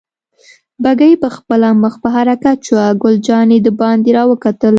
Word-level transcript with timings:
بګۍ 0.83 1.13
پخپله 1.23 1.69
مخ 1.81 1.93
په 2.03 2.09
حرکت 2.15 2.57
شوه، 2.67 2.85
ګل 3.01 3.15
جانې 3.27 3.57
دباندې 3.65 4.11
را 4.17 4.23
وکتل. 4.31 4.69